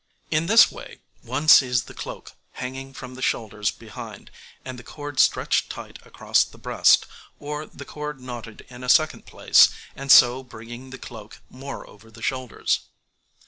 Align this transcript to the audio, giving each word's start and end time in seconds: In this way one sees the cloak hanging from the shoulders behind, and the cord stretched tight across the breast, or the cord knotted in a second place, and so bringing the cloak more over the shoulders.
In 0.31 0.47
this 0.47 0.71
way 0.71 1.01
one 1.21 1.47
sees 1.47 1.83
the 1.83 1.93
cloak 1.93 2.31
hanging 2.53 2.91
from 2.91 3.13
the 3.13 3.21
shoulders 3.21 3.69
behind, 3.69 4.31
and 4.65 4.79
the 4.79 4.83
cord 4.83 5.19
stretched 5.19 5.69
tight 5.69 5.99
across 6.03 6.43
the 6.43 6.57
breast, 6.57 7.05
or 7.39 7.67
the 7.67 7.85
cord 7.85 8.19
knotted 8.19 8.65
in 8.67 8.83
a 8.83 8.89
second 8.89 9.27
place, 9.27 9.69
and 9.95 10.11
so 10.11 10.41
bringing 10.41 10.89
the 10.89 10.97
cloak 10.97 11.39
more 11.51 11.87
over 11.87 12.09
the 12.09 12.23
shoulders. 12.23 12.79